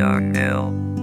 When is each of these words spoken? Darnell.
Darnell. 0.00 0.99